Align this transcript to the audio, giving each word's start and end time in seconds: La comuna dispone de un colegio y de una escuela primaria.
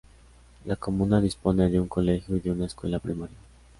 La 0.65 0.75
comuna 0.77 1.21
dispone 1.21 1.69
de 1.69 1.79
un 1.79 1.87
colegio 1.87 2.35
y 2.35 2.39
de 2.39 2.49
una 2.49 2.65
escuela 2.65 2.97
primaria. 2.97 3.37